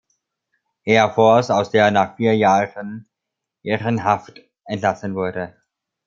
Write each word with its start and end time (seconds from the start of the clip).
Air 0.83 1.11
Force, 1.11 1.51
aus 1.51 1.69
der 1.69 1.85
er 1.85 1.91
nach 1.91 2.15
vier 2.15 2.35
Jahren 2.35 3.07
ehrenhaft 3.61 4.41
entlassen 4.65 5.13
wurde. 5.13 5.55